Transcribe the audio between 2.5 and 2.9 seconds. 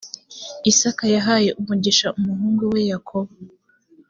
we